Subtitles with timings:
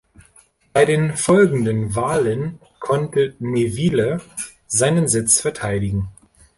[0.73, 4.19] Bei den folgenden Wahlen konnte Neville
[4.65, 6.07] seinen Sitz verteidigen.